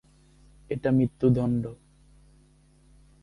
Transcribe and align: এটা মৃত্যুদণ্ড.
এটা 0.69 0.89
মৃত্যুদণ্ড. 0.91 1.63